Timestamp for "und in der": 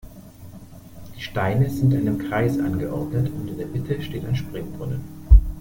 3.33-3.67